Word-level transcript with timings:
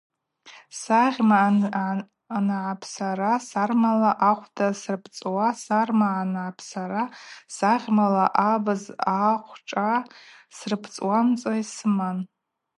Сагъьма 0.79 1.37
ангӏапсара 2.35 3.33
сармала 3.49 4.11
ахъвда 4.29 4.67
сырпӏцӏуа, 4.81 5.47
сарма 5.63 6.07
ангӏапсара 6.21 7.03
сагъьмала 7.55 8.25
абыз 8.51 8.81
ахъвшӏа 9.29 9.89
сырпӏцӏуамца 10.57 11.51
йсыман. 11.61 12.17